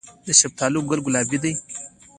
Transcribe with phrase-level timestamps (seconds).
[0.25, 1.53] د شفتالو ګل ګلابي وي؟